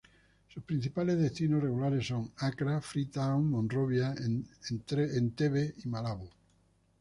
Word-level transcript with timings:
Sus 0.51 0.63
principales 0.63 1.19
destinos 1.19 1.61
regulares 1.61 2.07
son 2.07 2.31
Accra, 2.37 2.81
Freetown, 2.81 3.47
Monrovia, 3.51 4.15
Entebbe 4.71 5.75
y 5.85 5.87
Malabo. 5.89 6.27